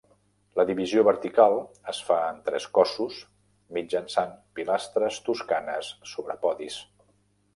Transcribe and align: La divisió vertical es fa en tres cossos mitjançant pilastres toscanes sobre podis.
La 0.59 0.63
divisió 0.67 1.01
vertical 1.07 1.57
es 1.93 1.99
fa 2.07 2.15
en 2.29 2.39
tres 2.47 2.65
cossos 2.77 3.19
mitjançant 3.77 4.33
pilastres 4.61 5.23
toscanes 5.29 5.93
sobre 6.15 6.37
podis. 6.47 6.83